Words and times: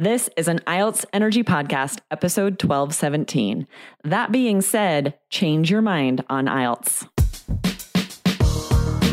This 0.00 0.30
is 0.34 0.48
an 0.48 0.60
IELTS 0.60 1.04
Energy 1.12 1.42
Podcast, 1.42 1.98
episode 2.10 2.52
1217. 2.52 3.66
That 4.02 4.32
being 4.32 4.62
said, 4.62 5.18
change 5.28 5.70
your 5.70 5.82
mind 5.82 6.24
on 6.30 6.46
IELTS. 6.46 7.06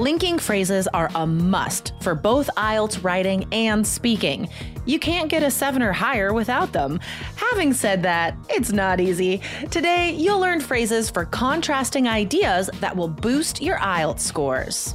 Linking 0.00 0.38
phrases 0.38 0.88
are 0.94 1.10
a 1.14 1.26
must 1.26 1.92
for 2.00 2.14
both 2.14 2.48
IELTS 2.56 3.04
writing 3.04 3.46
and 3.52 3.86
speaking. 3.86 4.48
You 4.86 4.98
can't 4.98 5.28
get 5.28 5.42
a 5.42 5.50
7 5.50 5.82
or 5.82 5.92
higher 5.92 6.32
without 6.32 6.72
them. 6.72 6.98
Having 7.36 7.74
said 7.74 8.02
that, 8.04 8.34
it's 8.48 8.72
not 8.72 8.98
easy. 8.98 9.42
Today, 9.70 10.12
you'll 10.12 10.40
learn 10.40 10.60
phrases 10.60 11.10
for 11.10 11.26
contrasting 11.26 12.08
ideas 12.08 12.70
that 12.80 12.96
will 12.96 13.08
boost 13.08 13.60
your 13.60 13.76
IELTS 13.76 14.20
scores. 14.20 14.94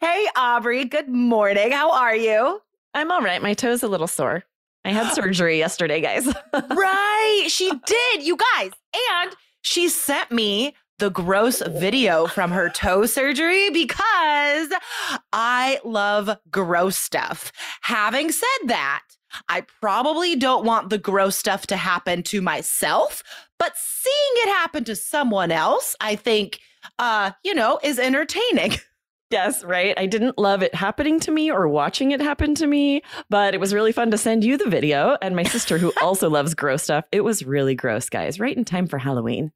Hey, 0.00 0.26
Aubrey, 0.34 0.84
good 0.84 1.08
morning. 1.08 1.70
How 1.70 1.92
are 1.92 2.16
you? 2.16 2.60
I'm 2.92 3.12
all 3.12 3.22
right. 3.22 3.40
My 3.40 3.54
toe's 3.54 3.84
a 3.84 3.88
little 3.88 4.08
sore. 4.08 4.42
I 4.84 4.90
had 4.90 5.12
surgery 5.14 5.58
yesterday, 5.58 6.00
guys. 6.00 6.26
right, 6.52 7.46
she 7.46 7.70
did, 7.86 8.24
you 8.24 8.36
guys. 8.36 8.72
And 9.12 9.36
she 9.62 9.88
sent 9.88 10.30
me 10.30 10.74
the 10.98 11.10
gross 11.10 11.62
video 11.66 12.26
from 12.26 12.50
her 12.50 12.68
toe 12.68 13.06
surgery 13.06 13.70
because 13.70 14.68
I 15.32 15.80
love 15.82 16.36
gross 16.50 16.96
stuff. 16.96 17.52
Having 17.80 18.32
said 18.32 18.66
that, 18.66 19.02
I 19.48 19.62
probably 19.80 20.36
don't 20.36 20.64
want 20.64 20.90
the 20.90 20.98
gross 20.98 21.36
stuff 21.36 21.66
to 21.68 21.76
happen 21.76 22.22
to 22.24 22.42
myself, 22.42 23.22
but 23.58 23.72
seeing 23.76 24.14
it 24.46 24.48
happen 24.48 24.84
to 24.84 24.96
someone 24.96 25.50
else, 25.50 25.96
I 26.00 26.16
think, 26.16 26.60
uh, 26.98 27.30
you 27.44 27.54
know, 27.54 27.78
is 27.82 27.98
entertaining. 27.98 28.72
Yes, 29.30 29.62
right. 29.62 29.96
I 29.96 30.06
didn't 30.06 30.38
love 30.38 30.60
it 30.62 30.74
happening 30.74 31.20
to 31.20 31.30
me 31.30 31.52
or 31.52 31.68
watching 31.68 32.10
it 32.10 32.20
happen 32.20 32.56
to 32.56 32.66
me, 32.66 33.02
but 33.28 33.54
it 33.54 33.60
was 33.60 33.72
really 33.72 33.92
fun 33.92 34.10
to 34.10 34.18
send 34.18 34.42
you 34.42 34.56
the 34.56 34.68
video. 34.68 35.16
And 35.22 35.36
my 35.36 35.44
sister, 35.44 35.78
who 35.78 35.92
also 36.02 36.28
loves 36.28 36.54
gross 36.54 36.82
stuff, 36.82 37.04
it 37.12 37.20
was 37.20 37.44
really 37.44 37.76
gross, 37.76 38.08
guys, 38.08 38.40
right 38.40 38.56
in 38.56 38.64
time 38.64 38.88
for 38.88 38.98
Halloween. 38.98 39.52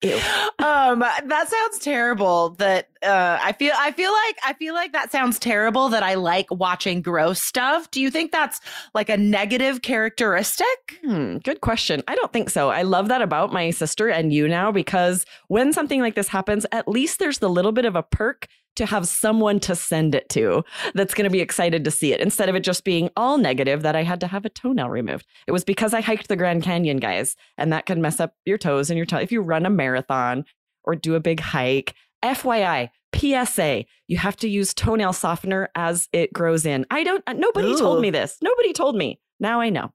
Ew. 0.00 0.16
um, 0.58 0.98
that 0.98 1.48
sounds 1.48 1.78
terrible. 1.78 2.50
That 2.58 2.88
uh, 3.02 3.38
I 3.42 3.52
feel. 3.52 3.72
I 3.76 3.92
feel 3.92 4.12
like. 4.12 4.36
I 4.44 4.52
feel 4.54 4.74
like 4.74 4.92
that 4.92 5.10
sounds 5.10 5.38
terrible. 5.38 5.88
That 5.88 6.02
I 6.02 6.14
like 6.14 6.50
watching 6.50 7.00
gross 7.00 7.40
stuff. 7.40 7.90
Do 7.90 8.02
you 8.02 8.10
think 8.10 8.30
that's 8.30 8.60
like 8.92 9.08
a 9.08 9.16
negative 9.16 9.80
characteristic? 9.82 10.98
Hmm, 11.02 11.38
good 11.38 11.62
question. 11.62 12.02
I 12.06 12.16
don't 12.16 12.32
think 12.32 12.50
so. 12.50 12.70
I 12.70 12.82
love 12.82 13.08
that 13.08 13.22
about 13.22 13.52
my 13.52 13.70
sister 13.70 14.08
and 14.08 14.32
you 14.32 14.46
now 14.46 14.70
because 14.72 15.24
when 15.48 15.72
something 15.72 16.00
like 16.00 16.16
this 16.16 16.28
happens, 16.28 16.66
at 16.72 16.88
least 16.88 17.18
there's 17.18 17.38
the 17.38 17.48
little 17.48 17.72
bit 17.72 17.86
of 17.86 17.96
a 17.96 18.02
perk 18.02 18.48
to 18.76 18.86
have 18.86 19.06
someone 19.06 19.60
to 19.60 19.74
send 19.74 20.14
it 20.14 20.28
to 20.30 20.64
that's 20.94 21.14
going 21.14 21.24
to 21.24 21.30
be 21.30 21.40
excited 21.40 21.84
to 21.84 21.90
see 21.90 22.12
it 22.12 22.20
instead 22.20 22.48
of 22.48 22.54
it 22.54 22.64
just 22.64 22.84
being 22.84 23.10
all 23.16 23.38
negative 23.38 23.82
that 23.82 23.96
I 23.96 24.02
had 24.02 24.20
to 24.20 24.26
have 24.26 24.44
a 24.44 24.50
toenail 24.50 24.88
removed. 24.90 25.26
It 25.46 25.52
was 25.52 25.64
because 25.64 25.94
I 25.94 26.00
hiked 26.00 26.28
the 26.28 26.36
Grand 26.36 26.62
Canyon, 26.62 26.98
guys, 26.98 27.36
and 27.56 27.72
that 27.72 27.86
can 27.86 28.02
mess 28.02 28.20
up 28.20 28.34
your 28.44 28.58
toes 28.58 28.90
and 28.90 28.96
your 28.96 29.06
toe. 29.06 29.18
If 29.18 29.32
you 29.32 29.40
run 29.40 29.66
a 29.66 29.70
marathon 29.70 30.44
or 30.84 30.94
do 30.96 31.14
a 31.14 31.20
big 31.20 31.40
hike, 31.40 31.94
FYI, 32.24 32.90
PSA, 33.14 33.84
you 34.08 34.16
have 34.18 34.36
to 34.36 34.48
use 34.48 34.74
toenail 34.74 35.12
softener 35.12 35.68
as 35.74 36.08
it 36.12 36.32
grows 36.32 36.66
in. 36.66 36.86
I 36.90 37.04
don't, 37.04 37.22
nobody 37.36 37.72
Ooh. 37.72 37.78
told 37.78 38.00
me 38.00 38.10
this. 38.10 38.38
Nobody 38.42 38.72
told 38.72 38.96
me. 38.96 39.20
Now 39.38 39.60
I 39.60 39.70
know. 39.70 39.92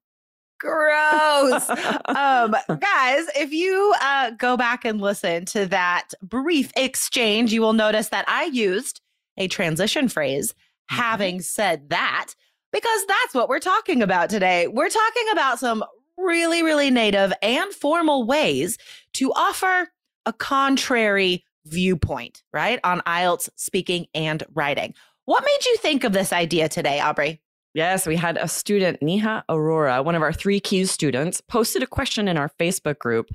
Gross. 0.60 1.70
um, 2.06 2.56
guys, 2.68 3.26
if 3.36 3.52
you 3.52 3.94
uh, 4.02 4.32
go 4.32 4.58
back 4.58 4.86
and 4.86 5.00
listen 5.00 5.46
to 5.46 5.66
that 5.68 6.10
brief 6.22 6.72
exchange, 6.76 7.54
you 7.54 7.62
will 7.62 7.74
notice 7.74 8.10
that 8.10 8.26
I 8.28 8.46
used 8.46 9.02
a 9.38 9.48
transition 9.48 10.10
phrase. 10.10 10.52
Mm-hmm. 10.52 10.96
Having 11.02 11.42
said 11.42 11.90
that, 11.90 12.34
because 12.72 13.06
that's 13.08 13.34
what 13.34 13.48
we're 13.50 13.60
talking 13.60 14.02
about 14.02 14.30
today. 14.30 14.68
We're 14.68 14.90
talking 14.90 15.26
about 15.32 15.60
some 15.60 15.84
really, 16.18 16.64
really 16.64 16.92
native 16.92 17.32
and 17.42 17.72
formal 17.74 18.26
ways 18.26 18.78
to 19.14 19.32
offer 19.34 19.88
a 20.26 20.34
contrary 20.34 21.46
viewpoint, 21.66 22.44
right? 22.52 22.80
On 22.84 23.02
IELTS 23.02 23.50
speaking 23.56 24.08
and 24.14 24.44
writing. 24.54 24.94
What 25.26 25.44
made 25.46 25.66
you 25.66 25.78
think 25.78 26.04
of 26.04 26.12
this 26.12 26.34
idea 26.34 26.70
today, 26.70 27.00
Aubrey? 27.00 27.42
Yes, 27.74 28.08
we 28.08 28.16
had 28.16 28.38
a 28.38 28.48
student, 28.48 29.00
Niha 29.00 29.44
Aurora, 29.48 30.02
one 30.02 30.16
of 30.16 30.24
our 30.24 30.34
three 30.34 30.60
keys 30.60 30.90
students, 30.90 31.40
posted 31.40 31.84
a 31.84 31.88
question 31.88 32.28
in 32.28 32.36
our 32.36 32.52
Facebook 32.60 32.98
group 32.98 33.30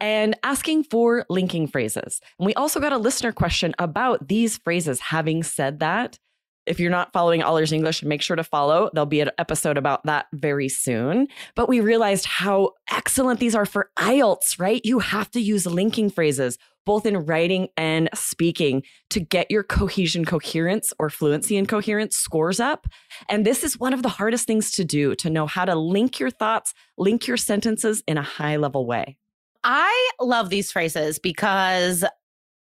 and 0.00 0.34
asking 0.42 0.84
for 0.84 1.26
linking 1.28 1.66
phrases. 1.66 2.20
And 2.38 2.46
we 2.46 2.54
also 2.54 2.80
got 2.80 2.94
a 2.94 2.98
listener 2.98 3.32
question 3.32 3.74
about 3.78 4.28
these 4.28 4.56
phrases. 4.56 5.00
Having 5.00 5.42
said 5.42 5.80
that, 5.80 6.18
if 6.66 6.80
you're 6.80 6.90
not 6.90 7.12
following 7.12 7.42
All 7.42 7.58
Ears 7.58 7.72
English, 7.72 8.02
make 8.02 8.22
sure 8.22 8.36
to 8.36 8.44
follow. 8.44 8.90
There'll 8.92 9.06
be 9.06 9.20
an 9.20 9.30
episode 9.38 9.78
about 9.78 10.04
that 10.04 10.26
very 10.32 10.68
soon. 10.68 11.28
But 11.54 11.68
we 11.68 11.80
realized 11.80 12.26
how 12.26 12.72
excellent 12.90 13.40
these 13.40 13.54
are 13.54 13.66
for 13.66 13.90
IELTS, 13.98 14.58
right? 14.58 14.80
You 14.84 14.98
have 14.98 15.30
to 15.32 15.40
use 15.40 15.66
linking 15.66 16.10
phrases 16.10 16.58
both 16.86 17.04
in 17.04 17.18
writing 17.18 17.68
and 17.76 18.08
speaking 18.14 18.82
to 19.10 19.20
get 19.20 19.50
your 19.50 19.64
cohesion, 19.64 20.24
coherence, 20.24 20.92
or 20.98 21.10
fluency 21.10 21.56
and 21.56 21.68
coherence 21.68 22.16
scores 22.16 22.60
up. 22.60 22.86
And 23.28 23.44
this 23.44 23.64
is 23.64 23.78
one 23.78 23.92
of 23.92 24.02
the 24.02 24.08
hardest 24.08 24.46
things 24.46 24.70
to 24.72 24.84
do 24.84 25.14
to 25.16 25.28
know 25.28 25.46
how 25.46 25.64
to 25.64 25.74
link 25.74 26.18
your 26.18 26.30
thoughts, 26.30 26.72
link 26.96 27.26
your 27.26 27.36
sentences 27.36 28.02
in 28.06 28.16
a 28.16 28.22
high 28.22 28.56
level 28.56 28.86
way. 28.86 29.18
I 29.64 30.10
love 30.20 30.48
these 30.48 30.70
phrases 30.70 31.18
because 31.18 32.04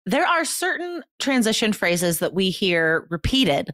there 0.06 0.26
are 0.26 0.46
certain 0.46 1.04
transition 1.20 1.74
phrases 1.74 2.20
that 2.20 2.34
we 2.34 2.52
hear 2.52 3.08
repeated 3.10 3.72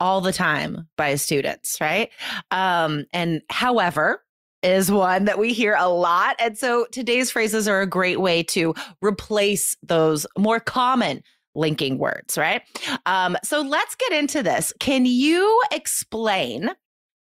all 0.00 0.20
the 0.20 0.32
time 0.32 0.88
by 0.96 1.14
students, 1.14 1.78
right? 1.80 2.10
Um, 2.50 3.04
and 3.12 3.42
however, 3.50 4.22
is 4.62 4.90
one 4.90 5.26
that 5.26 5.38
we 5.38 5.52
hear 5.52 5.76
a 5.78 5.88
lot. 5.88 6.34
And 6.38 6.58
so 6.58 6.86
today's 6.90 7.30
phrases 7.30 7.68
are 7.68 7.82
a 7.82 7.86
great 7.86 8.20
way 8.20 8.42
to 8.44 8.74
replace 9.00 9.76
those 9.82 10.26
more 10.36 10.58
common 10.58 11.22
linking 11.54 11.98
words, 11.98 12.36
right? 12.36 12.62
Um, 13.06 13.36
so 13.44 13.60
let's 13.60 13.94
get 13.94 14.12
into 14.12 14.42
this. 14.42 14.72
Can 14.80 15.06
you 15.06 15.62
explain 15.72 16.70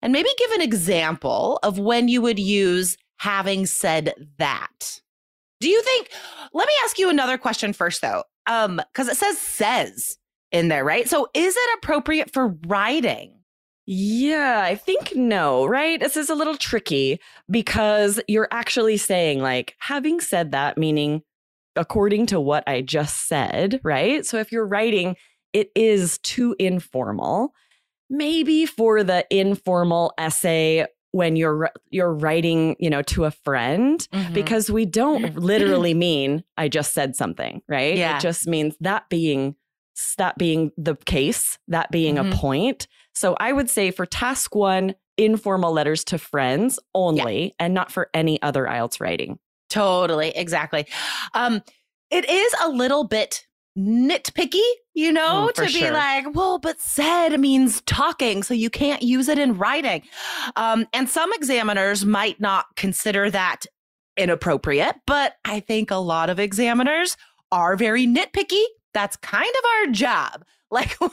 and 0.01 0.11
maybe 0.11 0.29
give 0.37 0.51
an 0.51 0.61
example 0.61 1.59
of 1.63 1.77
when 1.77 2.07
you 2.07 2.21
would 2.21 2.39
use 2.39 2.97
having 3.17 3.65
said 3.65 4.13
that? 4.37 4.99
Do 5.61 5.69
you 5.69 5.81
think, 5.83 6.09
let 6.53 6.67
me 6.67 6.73
ask 6.83 6.99
you 6.99 7.09
another 7.09 7.37
question 7.37 7.73
first, 7.73 8.01
though, 8.01 8.23
um, 8.47 8.81
because 8.91 9.07
it 9.07 9.17
says 9.17 9.37
says 9.37 10.17
in 10.51 10.67
there, 10.67 10.83
right? 10.83 11.07
So 11.07 11.27
is 11.33 11.55
it 11.55 11.77
appropriate 11.77 12.31
for 12.33 12.55
writing? 12.67 13.31
Yeah, 13.87 14.63
I 14.65 14.75
think 14.75 15.15
no, 15.15 15.65
right? 15.67 15.99
This 15.99 16.17
is 16.17 16.29
a 16.29 16.35
little 16.35 16.57
tricky 16.57 17.19
because 17.49 18.19
you're 18.27 18.47
actually 18.49 18.97
saying, 18.97 19.41
like, 19.41 19.75
having 19.77 20.19
said 20.19 20.51
that, 20.53 20.77
meaning 20.77 21.21
according 21.75 22.25
to 22.27 22.39
what 22.39 22.63
I 22.67 22.81
just 22.81 23.27
said, 23.27 23.79
right? 23.83 24.25
So 24.25 24.37
if 24.37 24.51
you're 24.51 24.65
writing, 24.65 25.15
it 25.53 25.71
is 25.75 26.17
too 26.19 26.55
informal. 26.57 27.53
Maybe 28.09 28.65
for 28.65 29.03
the 29.03 29.25
informal 29.29 30.13
essay 30.17 30.85
when 31.11 31.35
you're 31.35 31.71
you're 31.89 32.13
writing, 32.13 32.75
you 32.79 32.89
know, 32.89 33.01
to 33.03 33.25
a 33.25 33.31
friend 33.31 34.05
mm-hmm. 34.11 34.33
because 34.33 34.69
we 34.69 34.85
don't 34.85 35.35
literally 35.39 35.93
mean 35.93 36.43
I 36.57 36.67
just 36.67 36.93
said 36.93 37.15
something, 37.15 37.61
right? 37.69 37.95
Yeah. 37.95 38.17
It 38.17 38.21
just 38.21 38.47
means 38.47 38.75
that 38.81 39.07
being 39.09 39.55
that 40.17 40.37
being 40.37 40.71
the 40.77 40.95
case, 41.05 41.57
that 41.67 41.91
being 41.91 42.15
mm-hmm. 42.15 42.31
a 42.31 42.35
point. 42.35 42.87
So 43.13 43.35
I 43.39 43.53
would 43.53 43.69
say 43.69 43.91
for 43.91 44.05
task 44.05 44.55
one, 44.55 44.95
informal 45.17 45.71
letters 45.71 46.03
to 46.05 46.17
friends 46.17 46.79
only, 46.93 47.43
yeah. 47.43 47.51
and 47.59 47.73
not 47.73 47.91
for 47.91 48.09
any 48.13 48.41
other 48.41 48.65
IELTS 48.65 48.99
writing. 48.99 49.39
Totally, 49.69 50.29
exactly. 50.29 50.85
Um, 51.33 51.61
it 52.11 52.29
is 52.29 52.53
a 52.63 52.69
little 52.69 53.05
bit 53.05 53.45
nitpicky, 53.77 54.63
you 54.93 55.11
know, 55.11 55.49
mm, 55.49 55.53
to 55.53 55.65
be 55.65 55.89
like, 55.91 56.33
well, 56.33 56.59
but 56.59 56.79
said 56.79 57.37
means 57.39 57.81
talking, 57.81 58.43
so 58.43 58.53
you 58.53 58.69
can't 58.69 59.01
use 59.01 59.27
it 59.27 59.37
in 59.37 59.57
writing. 59.57 60.01
Um, 60.55 60.87
and 60.93 61.09
some 61.09 61.31
examiners 61.33 62.05
might 62.05 62.39
not 62.39 62.67
consider 62.75 63.29
that 63.31 63.65
inappropriate, 64.17 64.95
but 65.05 65.35
I 65.43 65.59
think 65.59 65.91
a 65.91 65.95
lot 65.95 66.29
of 66.29 66.39
examiners 66.39 67.17
are 67.51 67.75
very 67.75 68.07
nitpicky. 68.07 68.63
That's 68.95 69.15
kind 69.17 69.53
of 69.55 69.63
our 69.77 69.91
job. 69.91 70.45
Like 70.71 70.97
we're 70.99 71.07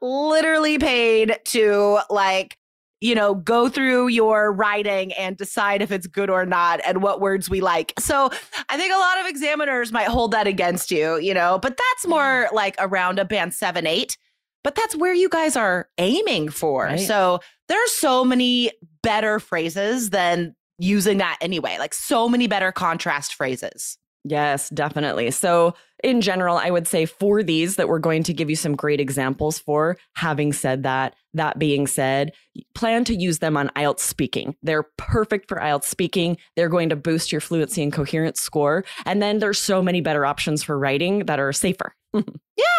literally 0.00 0.78
paid 0.78 1.40
to 1.46 1.98
like 2.08 2.56
you 3.00 3.14
know, 3.14 3.34
go 3.34 3.68
through 3.68 4.08
your 4.08 4.52
writing 4.52 5.12
and 5.12 5.36
decide 5.36 5.82
if 5.82 5.92
it's 5.92 6.06
good 6.06 6.30
or 6.30 6.44
not 6.44 6.80
and 6.84 7.02
what 7.02 7.20
words 7.20 7.48
we 7.48 7.60
like. 7.60 7.92
So 7.98 8.30
I 8.68 8.76
think 8.76 8.92
a 8.92 8.98
lot 8.98 9.20
of 9.20 9.26
examiners 9.26 9.92
might 9.92 10.08
hold 10.08 10.32
that 10.32 10.46
against 10.46 10.90
you, 10.90 11.18
you 11.18 11.32
know, 11.32 11.58
but 11.60 11.76
that's 11.76 12.08
more 12.08 12.48
like 12.52 12.74
around 12.78 13.18
a 13.18 13.24
band 13.24 13.54
seven, 13.54 13.86
eight. 13.86 14.16
But 14.64 14.74
that's 14.74 14.96
where 14.96 15.14
you 15.14 15.28
guys 15.28 15.56
are 15.56 15.88
aiming 15.98 16.48
for. 16.48 16.84
Right. 16.84 17.00
So 17.00 17.38
there's 17.68 17.92
so 17.92 18.24
many 18.24 18.72
better 19.02 19.38
phrases 19.38 20.10
than 20.10 20.56
using 20.78 21.18
that 21.18 21.38
anyway, 21.40 21.76
like 21.78 21.94
so 21.94 22.28
many 22.28 22.48
better 22.48 22.72
contrast 22.72 23.34
phrases. 23.34 23.96
Yes, 24.24 24.68
definitely. 24.70 25.30
So, 25.30 25.74
in 26.04 26.20
general, 26.20 26.56
I 26.56 26.70
would 26.70 26.86
say 26.86 27.06
for 27.06 27.42
these 27.42 27.76
that 27.76 27.88
we're 27.88 27.98
going 27.98 28.22
to 28.24 28.32
give 28.32 28.48
you 28.48 28.56
some 28.56 28.76
great 28.76 29.00
examples 29.00 29.58
for. 29.58 29.96
Having 30.14 30.52
said 30.52 30.84
that, 30.84 31.16
that 31.34 31.58
being 31.58 31.86
said, 31.88 32.32
plan 32.74 33.04
to 33.04 33.14
use 33.14 33.38
them 33.38 33.56
on 33.56 33.70
IELTS 33.74 34.00
speaking. 34.00 34.54
They're 34.62 34.84
perfect 34.96 35.48
for 35.48 35.58
IELTS 35.58 35.84
speaking. 35.84 36.36
They're 36.54 36.68
going 36.68 36.88
to 36.90 36.96
boost 36.96 37.32
your 37.32 37.40
fluency 37.40 37.82
and 37.82 37.92
coherence 37.92 38.40
score. 38.40 38.84
And 39.06 39.20
then 39.20 39.40
there's 39.40 39.58
so 39.58 39.82
many 39.82 40.00
better 40.00 40.24
options 40.24 40.62
for 40.62 40.78
writing 40.78 41.26
that 41.26 41.40
are 41.40 41.52
safer. 41.52 41.94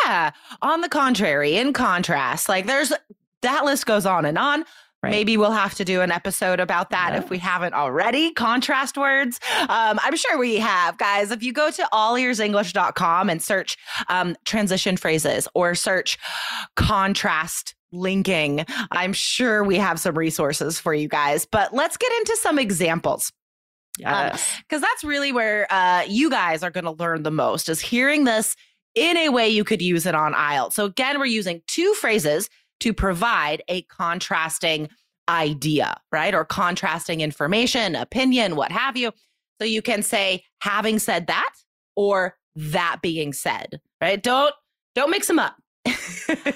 yeah. 0.05 0.31
On 0.61 0.81
the 0.81 0.89
contrary, 0.89 1.57
in 1.57 1.73
contrast, 1.73 2.47
like 2.47 2.67
there's 2.67 2.93
that 3.41 3.65
list 3.65 3.85
goes 3.85 4.05
on 4.05 4.25
and 4.25 4.37
on. 4.37 4.65
Right. 5.01 5.11
Maybe 5.11 5.37
we'll 5.37 5.51
have 5.51 5.75
to 5.75 5.85
do 5.85 6.01
an 6.01 6.11
episode 6.11 6.59
about 6.59 6.89
that 6.89 7.13
yeah. 7.13 7.19
if 7.19 7.29
we 7.29 7.37
haven't 7.37 7.73
already. 7.73 8.33
Contrast 8.33 8.97
words. 8.97 9.39
Um, 9.61 9.97
I'm 10.03 10.17
sure 10.17 10.37
we 10.37 10.57
have, 10.57 10.97
guys. 10.97 11.31
If 11.31 11.41
you 11.41 11.53
go 11.53 11.71
to 11.71 11.87
allearsenglish.com 11.93 13.29
and 13.29 13.41
search 13.41 13.77
um, 14.09 14.35
transition 14.43 14.97
phrases 14.97 15.47
or 15.53 15.73
search 15.73 16.17
contrast 16.75 17.75
linking, 17.93 18.65
I'm 18.91 19.13
sure 19.13 19.63
we 19.63 19.77
have 19.77 20.01
some 20.01 20.17
resources 20.17 20.81
for 20.81 20.93
you 20.93 21.07
guys. 21.07 21.45
But 21.45 21.73
let's 21.73 21.95
get 21.95 22.11
into 22.19 22.35
some 22.41 22.59
examples. 22.59 23.31
Yes. 23.97 24.53
Because 24.67 24.83
um, 24.83 24.87
that's 24.89 25.05
really 25.05 25.31
where 25.31 25.71
uh, 25.71 26.03
you 26.09 26.29
guys 26.29 26.61
are 26.61 26.71
going 26.71 26.85
to 26.85 26.91
learn 26.91 27.23
the 27.23 27.31
most 27.31 27.69
is 27.69 27.79
hearing 27.79 28.25
this 28.25 28.55
in 28.95 29.15
a 29.17 29.29
way 29.29 29.47
you 29.47 29.63
could 29.63 29.81
use 29.81 30.05
it 30.05 30.15
on 30.15 30.33
IELTS. 30.33 30.73
So 30.73 30.85
again, 30.85 31.19
we're 31.19 31.25
using 31.25 31.61
two 31.67 31.93
phrases 31.93 32.49
to 32.79 32.93
provide 32.93 33.61
a 33.67 33.81
contrasting 33.83 34.89
idea, 35.27 35.99
right? 36.11 36.33
Or 36.33 36.45
contrasting 36.45 37.21
information, 37.21 37.95
opinion, 37.95 38.55
what 38.55 38.71
have 38.71 38.97
you. 38.97 39.11
So 39.59 39.65
you 39.65 39.81
can 39.81 40.01
say, 40.01 40.43
having 40.61 40.99
said 40.99 41.27
that, 41.27 41.53
or 41.95 42.37
that 42.55 42.99
being 43.01 43.33
said, 43.33 43.79
right? 44.01 44.21
Don't 44.21 44.53
don't 44.95 45.11
mix 45.11 45.27
them 45.27 45.39
up. 45.39 45.55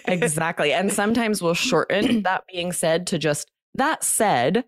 exactly. 0.07 0.73
And 0.73 0.91
sometimes 0.91 1.41
we'll 1.41 1.53
shorten 1.53 2.21
that 2.23 2.43
being 2.51 2.71
said 2.71 3.07
to 3.07 3.19
just 3.19 3.49
that 3.75 4.03
said 4.03 4.65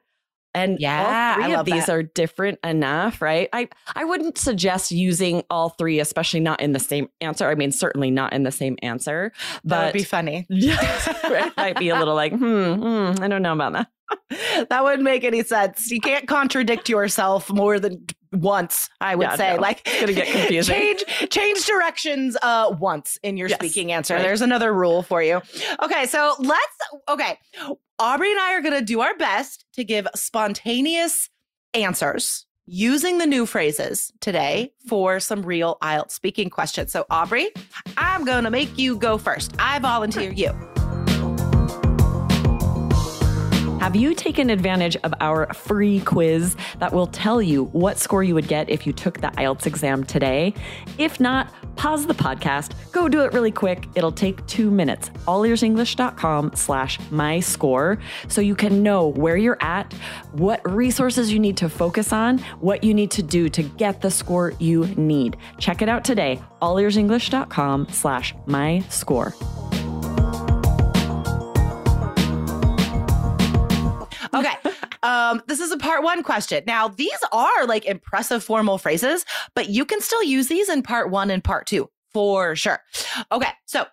and 0.56 0.80
yeah, 0.80 1.36
all 1.38 1.44
three 1.44 1.54
of 1.54 1.66
these 1.66 1.86
that. 1.86 1.94
are 1.94 2.04
different 2.04 2.60
enough, 2.64 3.22
right? 3.22 3.50
I, 3.54 3.68
I 3.96 4.06
wouldn't 4.06 4.38
suggest 4.38 4.92
using 4.92 5.44
all 5.50 5.70
three, 5.70 6.00
especially 6.00 6.40
not 6.40 6.62
in 6.62 6.72
the 6.72 6.80
same 6.80 7.10
answer. 7.22 7.48
I 7.48 7.56
mean, 7.56 7.72
certainly 7.72 8.10
not 8.10 8.34
in 8.34 8.44
the 8.44 8.52
same 8.52 8.78
answer. 8.82 9.32
But 9.64 9.70
that 9.70 9.86
would 9.86 9.94
be 9.94 10.04
funny. 10.04 10.48
Yeah, 10.66 10.78
it 11.26 11.58
might 11.58 11.78
be 11.78 11.90
a 11.90 12.00
little 12.00 12.16
like, 12.16 12.32
hmm, 12.32 12.74
hmm, 12.74 13.22
I 13.22 13.28
don't 13.28 13.42
know 13.42 13.54
about 13.54 13.74
that. 13.74 13.88
that 14.70 14.84
wouldn't 14.84 15.04
make 15.04 15.24
any 15.24 15.44
sense. 15.44 15.92
You 15.92 16.00
can't 16.00 16.28
contradict 16.28 16.90
yourself 16.90 17.52
more 17.52 17.80
than 17.80 18.06
once, 18.36 18.90
I 19.02 19.16
would 19.16 19.24
yeah, 19.24 19.36
say. 19.36 19.56
No, 19.56 19.62
like 19.62 19.82
it's 19.86 20.00
gonna 20.00 20.14
get 20.14 20.28
confusing. 20.32 20.76
Change 20.76 21.04
change 21.30 21.66
directions 21.66 22.38
uh 22.42 22.76
once 22.80 23.18
in 23.24 23.38
your 23.38 23.50
yes, 23.50 23.58
speaking 23.58 23.92
answer. 23.92 24.16
Right. 24.16 24.24
There's 24.24 24.42
another 24.42 24.74
rule 24.74 25.04
for 25.04 25.22
you. 25.22 25.42
Okay, 25.82 26.06
so 26.06 26.36
let's 26.40 26.78
okay. 27.10 27.40
Aubrey 27.98 28.32
and 28.32 28.40
I 28.40 28.54
are 28.54 28.62
gonna 28.62 28.82
do 28.82 29.02
our 29.02 29.16
best 29.18 29.66
to 29.74 29.84
give 29.84 30.08
spontaneous 30.16 31.30
answers 31.74 32.46
using 32.68 33.20
the 33.20 33.26
new 33.26 33.46
phrases 33.46 34.12
today 34.22 34.74
for 34.88 35.20
some 35.20 35.44
real 35.44 35.78
IELTS 35.82 36.12
speaking 36.12 36.50
questions. 36.50 36.92
So 36.92 37.06
Aubrey, 37.10 37.50
I'm 37.98 38.26
gonna 38.26 38.52
make 38.52 38.78
you 38.78 38.98
go 38.98 39.18
first. 39.18 39.54
I 39.60 39.80
volunteer 39.80 40.32
you. 40.32 40.54
Have 43.86 43.96
you 43.96 44.16
taken 44.16 44.50
advantage 44.50 44.98
of 45.04 45.14
our 45.20 45.54
free 45.54 46.00
quiz 46.00 46.56
that 46.80 46.92
will 46.92 47.06
tell 47.06 47.40
you 47.40 47.66
what 47.66 48.00
score 48.00 48.24
you 48.24 48.34
would 48.34 48.48
get 48.48 48.68
if 48.68 48.88
you 48.88 48.94
took 48.94 49.22
the 49.22 49.28
IELTS 49.28 49.68
exam 49.68 50.04
today? 50.04 50.56
If 50.98 51.20
not, 51.20 51.54
pause 51.76 52.08
the 52.08 52.16
podcast, 52.16 52.72
go 52.92 53.08
do 53.08 53.22
it 53.22 53.32
really 53.32 53.52
quick. 53.52 53.86
It'll 53.94 54.12
take 54.12 54.44
two 54.48 54.72
minutes. 54.72 55.10
allearsenglish.com 55.28 56.54
slash 56.56 57.00
my 57.12 57.40
score 57.40 58.00
so 58.28 58.42
you 58.42 58.56
can 58.56 58.82
know 58.82 59.10
where 59.10 59.38
you're 59.38 59.62
at, 59.62 59.94
what 60.32 60.68
resources 60.68 61.32
you 61.32 61.38
need 61.38 61.58
to 61.58 61.70
focus 61.70 62.12
on, 62.12 62.40
what 62.62 62.84
you 62.84 62.92
need 62.92 63.12
to 63.12 63.22
do 63.22 63.50
to 63.50 63.62
get 63.62 64.02
the 64.02 64.10
score 64.10 64.54
you 64.58 64.88
need. 64.98 65.38
Check 65.60 65.84
it 65.84 65.90
out 65.90 66.04
today, 66.04 66.42
allearsenglish.com 66.60 67.90
slash 67.92 68.34
my 68.48 68.80
score. 68.90 69.36
Okay. 74.36 74.54
Um, 75.04 75.42
this 75.48 75.60
is 75.60 75.72
a 75.72 75.78
part 75.78 76.04
one 76.04 76.24
question. 76.24 76.64
Now, 76.68 76.88
these 76.88 77.18
are 77.32 77.66
like 77.66 77.86
impressive 77.86 78.44
formal 78.44 78.78
phrases, 78.78 79.26
but 79.56 79.70
you 79.70 79.86
can 79.86 80.02
still 80.02 80.24
use 80.24 80.48
these 80.48 80.70
in 80.70 80.84
part 80.84 81.10
one 81.10 81.32
and 81.32 81.44
part 81.44 81.68
two 81.68 81.90
for 82.12 82.56
sure. 82.56 82.80
Okay. 83.32 83.50
So, 83.66 83.86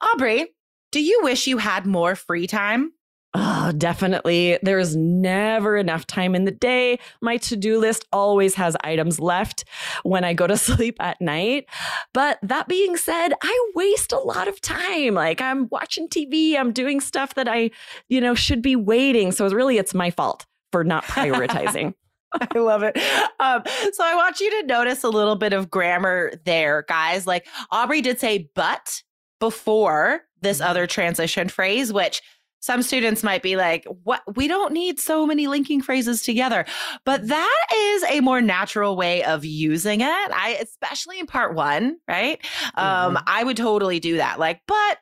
Aubrey, 0.00 0.54
do 0.90 1.02
you 1.02 1.20
wish 1.22 1.46
you 1.46 1.58
had 1.58 1.86
more 1.86 2.14
free 2.14 2.46
time? 2.46 2.92
Oh, 3.36 3.72
definitely. 3.76 4.58
There's 4.62 4.94
never 4.94 5.76
enough 5.76 6.06
time 6.06 6.36
in 6.36 6.44
the 6.44 6.52
day. 6.52 7.00
My 7.20 7.36
to 7.38 7.56
do 7.56 7.80
list 7.80 8.06
always 8.12 8.54
has 8.54 8.76
items 8.84 9.18
left 9.18 9.64
when 10.04 10.22
I 10.22 10.34
go 10.34 10.46
to 10.46 10.56
sleep 10.56 10.96
at 11.00 11.20
night. 11.20 11.66
But 12.12 12.38
that 12.42 12.68
being 12.68 12.96
said, 12.96 13.32
I 13.42 13.70
waste 13.74 14.12
a 14.12 14.18
lot 14.18 14.46
of 14.46 14.60
time. 14.60 15.14
Like 15.14 15.40
I'm 15.40 15.68
watching 15.70 16.08
TV, 16.08 16.56
I'm 16.56 16.72
doing 16.72 17.00
stuff 17.00 17.34
that 17.34 17.48
I, 17.48 17.72
you 18.08 18.20
know, 18.20 18.36
should 18.36 18.62
be 18.62 18.76
waiting. 18.76 19.32
So 19.32 19.48
really, 19.48 19.78
it's 19.78 19.94
my 19.94 20.10
fault 20.10 20.46
for 20.70 20.84
not 20.84 21.02
prioritizing. 21.04 21.94
I 22.40 22.58
love 22.58 22.82
it. 22.82 22.96
Um, 23.40 23.62
so 23.92 24.04
I 24.04 24.14
want 24.14 24.40
you 24.40 24.50
to 24.62 24.66
notice 24.66 25.02
a 25.02 25.08
little 25.08 25.36
bit 25.36 25.52
of 25.52 25.70
grammar 25.70 26.32
there, 26.44 26.84
guys. 26.88 27.26
Like 27.26 27.46
Aubrey 27.70 28.00
did 28.00 28.20
say, 28.20 28.50
but 28.54 29.02
before 29.40 30.22
this 30.40 30.60
mm-hmm. 30.60 30.70
other 30.70 30.86
transition 30.86 31.48
phrase, 31.48 31.92
which 31.92 32.22
some 32.64 32.80
students 32.82 33.22
might 33.22 33.42
be 33.42 33.56
like, 33.56 33.86
what? 34.04 34.22
We 34.36 34.48
don't 34.48 34.72
need 34.72 34.98
so 34.98 35.26
many 35.26 35.48
linking 35.48 35.82
phrases 35.82 36.22
together. 36.22 36.64
But 37.04 37.28
that 37.28 37.66
is 37.74 38.04
a 38.04 38.20
more 38.20 38.40
natural 38.40 38.96
way 38.96 39.22
of 39.22 39.44
using 39.44 40.00
it. 40.00 40.06
I, 40.06 40.58
especially 40.62 41.18
in 41.18 41.26
part 41.26 41.54
one, 41.54 41.98
right? 42.08 42.40
Um, 42.74 42.86
mm-hmm. 42.86 43.16
Um, 43.18 43.22
I 43.26 43.44
would 43.44 43.58
totally 43.58 44.00
do 44.00 44.16
that. 44.16 44.38
Like, 44.38 44.62
but 44.66 44.98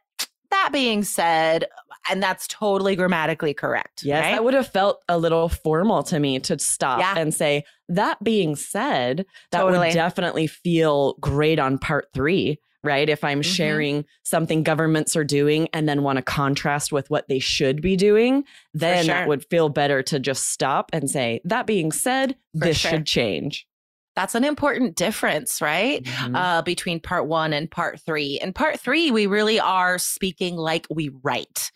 that 0.51 0.71
being 0.73 1.05
said, 1.05 1.67
and 2.11 2.21
that's 2.21 2.49
totally 2.49 2.97
grammatically 2.97 3.55
correct. 3.55 4.03
Yes, 4.03 4.25
right? 4.25 4.33
that 4.33 4.43
would 4.43 4.55
have 4.55 4.67
felt 4.67 5.01
a 5.09 5.17
little 5.17 5.49
formal 5.49 6.03
to 6.03 6.19
me 6.19 6.41
to 6.41 6.59
stop 6.59 6.99
yeah. 6.99 7.15
and 7.17 7.33
say, 7.33 7.63
that 7.89 8.21
being 8.25 8.57
said, 8.57 9.25
that 9.53 9.61
totally. 9.61 9.87
would 9.87 9.95
definitely 9.95 10.49
feel 10.49 11.15
great 11.21 11.61
on 11.61 11.79
part 11.79 12.09
three 12.13 12.59
right? 12.83 13.09
If 13.09 13.25
I'm 13.25 13.41
mm-hmm. 13.41 13.53
sharing 13.53 14.05
something 14.25 14.63
governments 14.63 15.17
are 15.17 15.25
doing 15.25 15.69
and 15.73 15.89
then 15.89 16.03
want 16.03 16.17
to 16.17 16.23
contrast 16.23 16.93
with 16.93 17.11
what 17.11 17.29
they 17.29 17.39
should 17.39 17.81
be 17.81 17.97
doing, 17.97 18.45
then 18.75 19.05
sure. 19.05 19.15
that 19.15 19.29
would 19.29 19.45
feel 19.47 19.69
better 19.69 20.03
to 20.05 20.19
just 20.19 20.49
stop 20.49 20.91
and 20.93 21.09
say, 21.11 21.41
that 21.45 21.67
being 21.67 21.93
said, 21.93 22.37
For 22.59 22.67
this 22.67 22.79
sure. 22.79 22.93
should 22.93 23.07
change. 23.07 23.67
That's 24.15 24.35
an 24.35 24.45
important 24.45 24.95
difference, 24.97 25.63
right? 25.63 26.03
Mm-hmm. 26.03 26.37
Uh, 26.37 26.63
between 26.63 27.01
part 27.01 27.27
one 27.27 27.53
and 27.53 27.71
part 27.71 28.01
three. 28.01 28.39
In 28.43 28.53
part 28.53 28.79
three, 28.79 29.11
we 29.11 29.27
really 29.27 29.59
are 29.59 29.99
speaking 29.99 30.57
like 30.57 30.87
we 30.91 31.11
write 31.23 31.71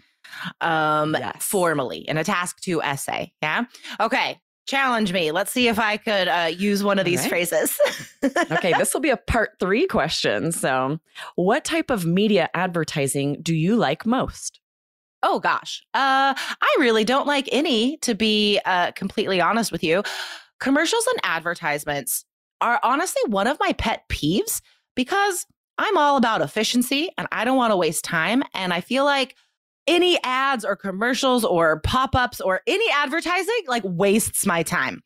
um 0.61 1.15
yes. 1.19 1.37
formally 1.41 1.99
in 1.99 2.19
a 2.19 2.25
task 2.25 2.61
two 2.61 2.83
essay 2.83 3.33
yeah 3.43 3.65
okay 4.01 4.39
challenge 4.67 5.13
me. 5.13 5.33
Let's 5.33 5.53
see 5.53 5.69
if 5.69 5.79
I 5.79 5.97
could 5.97 6.29
uh, 6.29 6.51
use 6.55 6.85
one 6.85 6.99
of 6.99 7.05
these 7.05 7.21
right. 7.21 7.29
phrases. 7.29 7.79
okay, 8.51 8.73
this 8.75 8.93
will 8.93 9.01
be 9.01 9.11
a 9.11 9.17
part 9.17 9.53
three 9.59 9.87
question. 9.87 10.53
So, 10.53 10.99
what 11.37 11.65
type 11.65 11.91
of 11.91 12.05
media 12.05 12.51
advertising 12.55 13.41
do 13.43 13.55
you 13.55 13.77
like 13.77 14.05
most? 14.05 14.61
Oh 15.23 15.41
gosh, 15.41 15.83
uh, 15.95 16.35
I 16.37 16.77
really 16.79 17.05
don't 17.05 17.27
like 17.27 17.49
any. 17.51 17.97
To 17.99 18.15
be 18.15 18.61
uh, 18.65 18.93
completely 18.93 19.41
honest 19.41 19.73
with 19.73 19.83
you, 19.83 20.03
commercials 20.61 21.07
and 21.07 21.21
advertisements 21.23 22.25
are 22.61 22.81
honestly 22.83 23.23
one 23.27 23.47
of 23.47 23.59
my 23.61 23.73
pet 23.75 24.03
peeves 24.09 24.61
because 24.95 25.47
I'm 25.79 25.97
all 25.97 26.17
about 26.17 26.43
efficiency 26.43 27.11
and 27.19 27.29
I 27.31 27.45
don't 27.45 27.57
want 27.57 27.73
to 27.73 27.77
waste 27.77 28.05
time. 28.05 28.43
And 28.55 28.73
I 28.73 28.81
feel 28.81 29.05
like 29.05 29.37
any 29.87 30.19
ads 30.25 30.65
or 30.65 30.77
commercials 30.77 31.45
or 31.45 31.81
pop 31.81 32.15
ups 32.15 32.41
or 32.41 32.61
any 32.67 32.87
advertising 32.93 33.63
like 33.69 33.83
wastes 33.85 34.47
my 34.47 34.63
time. 34.63 35.03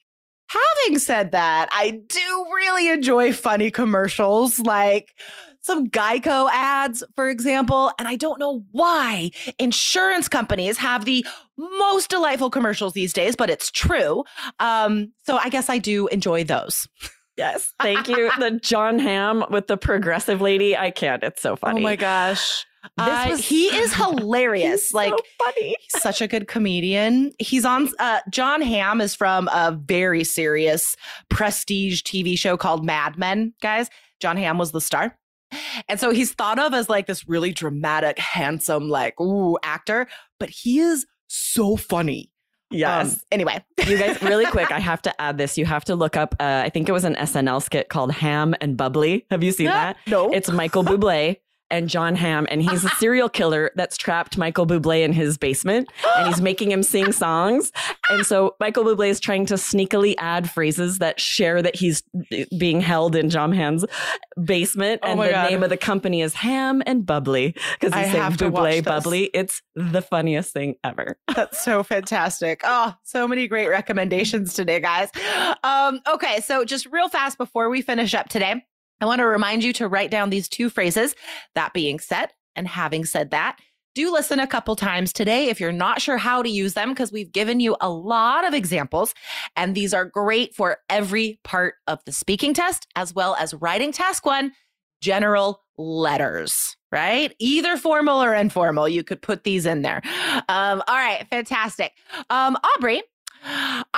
having 0.48 0.98
said 0.98 1.32
that, 1.32 1.68
I 1.72 1.90
do 1.90 2.46
really 2.54 2.88
enjoy 2.88 3.32
funny 3.32 3.70
commercials 3.70 4.58
like 4.58 5.14
some 5.62 5.88
Geico 5.88 6.48
ads, 6.50 7.04
for 7.14 7.28
example. 7.28 7.92
And 7.98 8.08
I 8.08 8.16
don't 8.16 8.38
know 8.40 8.64
why 8.72 9.30
insurance 9.58 10.28
companies 10.28 10.78
have 10.78 11.04
the 11.04 11.24
most 11.56 12.10
delightful 12.10 12.50
commercials 12.50 12.94
these 12.94 13.12
days, 13.12 13.36
but 13.36 13.50
it's 13.50 13.70
true. 13.70 14.24
Um, 14.58 15.12
so 15.24 15.36
I 15.36 15.50
guess 15.50 15.68
I 15.68 15.78
do 15.78 16.08
enjoy 16.08 16.44
those. 16.44 16.88
Yes, 17.36 17.72
thank 17.80 18.08
you. 18.08 18.30
the 18.38 18.58
Jon 18.62 18.98
Hamm 18.98 19.44
with 19.50 19.66
the 19.66 19.76
progressive 19.76 20.40
lady. 20.40 20.76
I 20.76 20.90
can't. 20.90 21.22
It's 21.22 21.40
so 21.40 21.56
funny. 21.56 21.80
Oh 21.80 21.84
my 21.84 21.96
gosh. 21.96 22.66
This 22.82 22.90
Uh, 23.06 23.26
was- 23.30 23.44
he 23.46 23.66
is 23.76 23.92
hilarious. 23.94 24.92
Like 24.94 25.10
so 25.12 25.18
funny. 25.44 25.76
such 25.88 26.20
a 26.22 26.26
good 26.26 26.48
comedian. 26.48 27.32
He's 27.38 27.64
on 27.64 27.88
uh 27.98 28.20
Jon 28.30 28.62
Hamm 28.62 29.00
is 29.00 29.14
from 29.14 29.48
a 29.48 29.72
very 29.72 30.24
serious 30.24 30.96
prestige 31.28 32.02
TV 32.02 32.38
show 32.38 32.56
called 32.56 32.84
Mad 32.84 33.18
Men, 33.18 33.54
guys. 33.62 33.88
Jon 34.20 34.36
Hamm 34.36 34.58
was 34.58 34.72
the 34.72 34.80
star. 34.80 35.16
And 35.88 35.98
so 35.98 36.10
he's 36.12 36.32
thought 36.32 36.58
of 36.58 36.74
as 36.74 36.88
like 36.88 37.06
this 37.06 37.28
really 37.28 37.52
dramatic, 37.52 38.18
handsome, 38.18 38.88
like 38.88 39.18
ooh 39.20 39.58
actor, 39.62 40.06
but 40.38 40.48
he 40.50 40.78
is 40.78 41.06
so 41.26 41.76
funny. 41.76 42.30
Yes. 42.70 43.14
Um, 43.14 43.20
anyway, 43.32 43.64
you 43.88 43.98
guys, 43.98 44.22
really 44.22 44.46
quick, 44.46 44.70
I 44.72 44.78
have 44.78 45.02
to 45.02 45.20
add 45.20 45.38
this. 45.38 45.58
You 45.58 45.64
have 45.66 45.84
to 45.86 45.96
look 45.96 46.16
up, 46.16 46.36
uh, 46.38 46.62
I 46.64 46.68
think 46.68 46.88
it 46.88 46.92
was 46.92 47.02
an 47.04 47.16
SNL 47.16 47.60
skit 47.62 47.88
called 47.88 48.12
Ham 48.12 48.54
and 48.60 48.76
Bubbly. 48.76 49.26
Have 49.28 49.42
you 49.42 49.50
seen 49.50 49.66
that? 49.66 49.96
No. 50.06 50.30
It's 50.30 50.48
Michael 50.52 50.84
Bublé 50.84 51.38
and 51.70 51.88
Jon 51.88 52.14
Hamm, 52.16 52.46
and 52.50 52.62
he's 52.62 52.84
a 52.84 52.88
serial 52.98 53.28
killer 53.28 53.70
that's 53.76 53.96
trapped 53.96 54.36
Michael 54.38 54.66
Bublé 54.66 55.02
in 55.04 55.12
his 55.12 55.38
basement, 55.38 55.88
and 56.16 56.28
he's 56.28 56.40
making 56.42 56.70
him 56.70 56.82
sing 56.82 57.12
songs. 57.12 57.72
And 58.10 58.24
so 58.26 58.56
Michael 58.60 58.84
Bublé 58.84 59.08
is 59.08 59.20
trying 59.20 59.46
to 59.46 59.54
sneakily 59.54 60.14
add 60.18 60.50
phrases 60.50 60.98
that 60.98 61.20
share 61.20 61.62
that 61.62 61.76
he's 61.76 62.02
being 62.58 62.80
held 62.80 63.14
in 63.16 63.30
Jon 63.30 63.52
Hamm's 63.52 63.84
basement, 64.44 65.00
Oh 65.04 65.08
and 65.08 65.18
my 65.18 65.26
the 65.26 65.32
God. 65.32 65.50
name 65.50 65.62
of 65.62 65.70
the 65.70 65.76
company 65.76 66.22
is 66.22 66.34
Ham 66.34 66.82
and 66.86 67.04
Bubbly 67.06 67.54
because 67.78 67.92
I 67.92 68.04
he's 68.04 68.12
saying 68.12 68.32
to 68.36 68.48
watch 68.48 68.62
Bublé. 68.74 68.84
Bubbly. 68.84 69.30
It's 69.34 69.62
the 69.74 70.02
funniest 70.02 70.52
thing 70.52 70.76
ever. 70.84 71.18
That's 71.34 71.60
so 71.62 71.82
fantastic. 71.82 72.60
Oh, 72.64 72.94
so 73.02 73.26
many 73.28 73.46
great 73.48 73.68
recommendations 73.68 74.54
today, 74.54 74.80
guys. 74.80 75.10
Um, 75.62 76.00
okay, 76.08 76.40
so 76.40 76.64
just 76.64 76.86
real 76.86 77.08
fast 77.08 77.38
before 77.38 77.68
we 77.70 77.82
finish 77.82 78.14
up 78.14 78.28
today, 78.28 78.64
I 79.00 79.06
want 79.06 79.20
to 79.20 79.26
remind 79.26 79.64
you 79.64 79.72
to 79.74 79.88
write 79.88 80.10
down 80.10 80.30
these 80.30 80.48
two 80.48 80.70
phrases. 80.70 81.14
That 81.54 81.72
being 81.72 81.98
said, 81.98 82.30
and 82.56 82.68
having 82.68 83.04
said 83.04 83.30
that, 83.30 83.58
do 83.94 84.12
listen 84.12 84.38
a 84.38 84.46
couple 84.46 84.76
times 84.76 85.12
today 85.12 85.48
if 85.48 85.58
you're 85.58 85.72
not 85.72 86.00
sure 86.00 86.16
how 86.16 86.42
to 86.42 86.48
use 86.48 86.74
them, 86.74 86.90
because 86.90 87.10
we've 87.10 87.32
given 87.32 87.58
you 87.58 87.76
a 87.80 87.90
lot 87.90 88.46
of 88.46 88.54
examples, 88.54 89.14
and 89.56 89.74
these 89.74 89.92
are 89.92 90.04
great 90.04 90.54
for 90.54 90.78
every 90.88 91.40
part 91.42 91.74
of 91.86 91.98
the 92.04 92.12
speaking 92.12 92.54
test, 92.54 92.86
as 92.94 93.12
well 93.14 93.34
as 93.34 93.52
writing 93.54 93.90
task 93.90 94.24
one, 94.24 94.52
general 95.00 95.62
letters, 95.76 96.76
right? 96.92 97.34
Either 97.38 97.76
formal 97.76 98.22
or 98.22 98.34
informal. 98.34 98.88
You 98.88 99.02
could 99.02 99.22
put 99.22 99.44
these 99.44 99.66
in 99.66 99.82
there. 99.82 100.02
Um, 100.48 100.82
all 100.86 100.96
right, 100.96 101.26
fantastic. 101.28 101.92
Um, 102.28 102.56
Aubrey, 102.76 103.02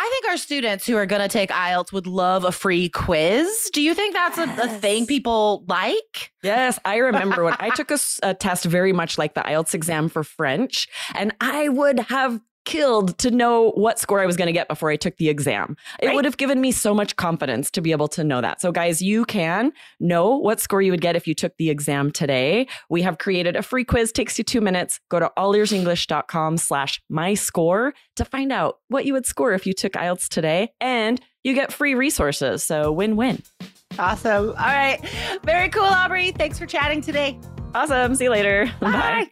I 0.02 0.10
think 0.10 0.32
our 0.32 0.36
students 0.36 0.84
who 0.84 0.96
are 0.96 1.06
going 1.06 1.22
to 1.22 1.28
take 1.28 1.50
IELTS 1.50 1.92
would 1.92 2.08
love 2.08 2.42
a 2.44 2.50
free 2.50 2.88
quiz. 2.88 3.70
Do 3.72 3.80
you 3.80 3.94
think 3.94 4.14
that's 4.14 4.36
a, 4.36 4.42
a 4.60 4.68
thing 4.68 5.06
people 5.06 5.64
like? 5.68 6.32
Yes, 6.42 6.76
I 6.84 6.96
remember 6.96 7.44
when 7.44 7.54
I 7.60 7.70
took 7.70 7.92
a 7.92 8.34
test 8.34 8.64
very 8.64 8.92
much 8.92 9.16
like 9.16 9.34
the 9.34 9.42
IELTS 9.42 9.74
exam 9.74 10.08
for 10.08 10.24
French, 10.24 10.88
and 11.14 11.32
I 11.40 11.68
would 11.68 12.00
have 12.00 12.40
killed 12.64 13.18
to 13.18 13.30
know 13.30 13.70
what 13.72 13.98
score 13.98 14.20
I 14.20 14.26
was 14.26 14.36
going 14.36 14.46
to 14.46 14.52
get 14.52 14.68
before 14.68 14.90
I 14.90 14.96
took 14.96 15.16
the 15.16 15.28
exam. 15.28 15.76
It 16.00 16.06
Right. 16.06 16.14
would 16.14 16.24
have 16.24 16.36
given 16.36 16.60
me 16.60 16.70
so 16.72 16.94
much 16.94 17.16
confidence 17.16 17.70
to 17.72 17.80
be 17.80 17.90
able 17.92 18.08
to 18.08 18.22
know 18.24 18.40
that. 18.40 18.60
So, 18.60 18.72
guys, 18.72 19.02
you 19.02 19.24
can 19.24 19.72
know 20.00 20.36
what 20.36 20.60
score 20.60 20.80
you 20.82 20.90
would 20.92 21.00
get 21.00 21.16
if 21.16 21.26
you 21.26 21.34
took 21.34 21.56
the 21.56 21.70
exam 21.70 22.10
today. 22.10 22.66
We 22.88 23.02
have 23.02 23.18
created 23.18 23.56
a 23.56 23.62
free 23.62 23.84
quiz, 23.84 24.12
takes 24.12 24.38
you 24.38 24.44
two 24.44 24.60
minutes. 24.60 25.00
Go 25.08 25.18
to 25.20 25.30
allearsenglish.com 25.36 26.56
slash 26.58 27.00
my 27.08 27.34
score 27.34 27.94
to 28.16 28.24
find 28.24 28.52
out 28.52 28.76
what 28.88 29.04
you 29.06 29.12
would 29.14 29.26
score 29.26 29.52
if 29.52 29.66
you 29.66 29.72
took 29.72 29.92
IELTS 29.92 30.28
today. 30.28 30.70
And 30.80 31.20
you 31.44 31.54
get 31.54 31.72
free 31.72 31.94
resources. 31.94 32.62
So, 32.62 32.92
win 32.92 33.16
win. 33.16 33.42
Awesome. 33.98 34.48
All 34.50 34.54
right. 34.54 35.00
Very 35.44 35.68
cool, 35.68 35.82
Aubrey. 35.82 36.30
Thanks 36.32 36.58
for 36.58 36.66
chatting 36.66 37.00
today. 37.00 37.38
Awesome. 37.74 38.14
See 38.14 38.24
you 38.24 38.30
later. 38.30 38.70
Bye. 38.80 39.31